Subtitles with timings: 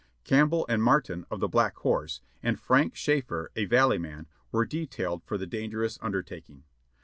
[0.23, 5.23] Campbell and Martin, of the Black Horse, and Frank Schafer, a Valley man, were detailed
[5.25, 6.63] for the dangerous undertaking.